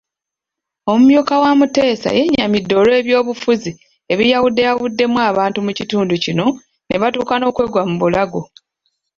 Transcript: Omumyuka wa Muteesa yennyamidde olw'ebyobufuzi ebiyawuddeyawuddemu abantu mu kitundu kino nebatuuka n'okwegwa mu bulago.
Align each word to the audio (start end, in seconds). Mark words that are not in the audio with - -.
Omumyuka 0.91 1.33
wa 1.43 1.51
Muteesa 1.59 2.09
yennyamidde 2.19 2.73
olw'ebyobufuzi 2.81 3.71
ebiyawuddeyawuddemu 4.13 5.17
abantu 5.29 5.59
mu 5.65 5.71
kitundu 5.77 6.13
kino 6.23 6.45
nebatuuka 6.89 7.33
n'okwegwa 7.37 7.81
mu 7.89 7.95
bulago. 8.01 8.41